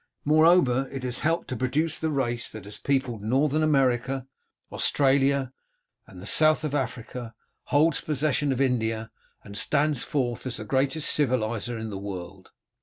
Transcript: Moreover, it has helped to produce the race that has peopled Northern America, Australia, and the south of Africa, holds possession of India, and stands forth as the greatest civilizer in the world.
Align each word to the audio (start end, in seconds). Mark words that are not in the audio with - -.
Moreover, 0.25 0.89
it 0.91 1.03
has 1.03 1.19
helped 1.19 1.47
to 1.49 1.55
produce 1.55 1.99
the 1.99 2.09
race 2.09 2.51
that 2.51 2.65
has 2.65 2.79
peopled 2.79 3.21
Northern 3.21 3.61
America, 3.61 4.25
Australia, 4.71 5.53
and 6.07 6.19
the 6.19 6.25
south 6.25 6.63
of 6.63 6.73
Africa, 6.73 7.35
holds 7.65 8.01
possession 8.01 8.51
of 8.51 8.59
India, 8.59 9.11
and 9.43 9.55
stands 9.55 10.01
forth 10.01 10.47
as 10.47 10.57
the 10.57 10.65
greatest 10.65 11.07
civilizer 11.13 11.77
in 11.77 11.91
the 11.91 11.99
world. 11.99 12.49